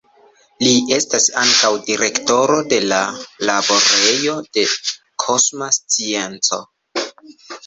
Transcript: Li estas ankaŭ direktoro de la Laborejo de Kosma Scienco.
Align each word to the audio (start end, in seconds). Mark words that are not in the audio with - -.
Li 0.67 0.69
estas 0.95 1.25
ankaŭ 1.41 1.69
direktoro 1.89 2.55
de 2.73 2.79
la 2.93 3.01
Laborejo 3.51 4.35
de 4.59 4.65
Kosma 5.27 5.69
Scienco. 5.79 6.61